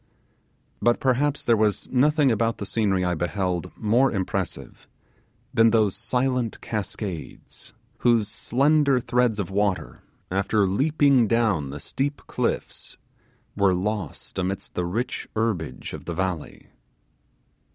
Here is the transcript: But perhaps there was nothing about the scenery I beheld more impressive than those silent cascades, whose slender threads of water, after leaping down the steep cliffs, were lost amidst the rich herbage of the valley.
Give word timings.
But 0.81 0.99
perhaps 0.99 1.45
there 1.45 1.55
was 1.55 1.87
nothing 1.91 2.31
about 2.31 2.57
the 2.57 2.65
scenery 2.65 3.05
I 3.05 3.13
beheld 3.13 3.71
more 3.77 4.11
impressive 4.11 4.87
than 5.53 5.69
those 5.69 5.95
silent 5.95 6.59
cascades, 6.59 7.75
whose 7.99 8.27
slender 8.27 8.99
threads 8.99 9.37
of 9.39 9.51
water, 9.51 10.01
after 10.31 10.65
leaping 10.65 11.27
down 11.27 11.69
the 11.69 11.79
steep 11.79 12.23
cliffs, 12.25 12.97
were 13.55 13.75
lost 13.75 14.39
amidst 14.39 14.73
the 14.73 14.85
rich 14.85 15.27
herbage 15.35 15.93
of 15.93 16.05
the 16.05 16.15
valley. 16.15 16.71